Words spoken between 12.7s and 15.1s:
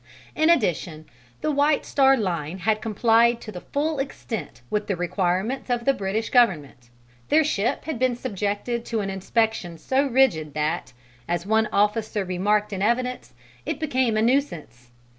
in evidence, it became a nuisance.